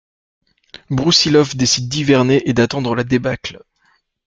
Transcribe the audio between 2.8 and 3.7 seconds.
la débâcle.